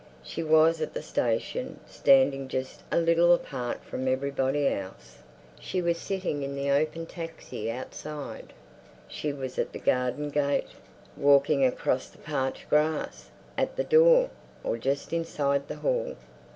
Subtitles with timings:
[0.23, 5.19] She was at the station, standing just a little apart from everybody else;
[5.59, 8.51] she was sitting in the open taxi outside;
[9.07, 10.69] she was at the garden gate;
[11.15, 14.31] walking across the parched grass; at the door,
[14.63, 16.15] or just inside the hall.